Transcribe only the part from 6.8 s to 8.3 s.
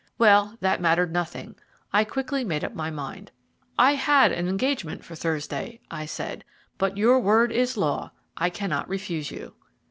your word is law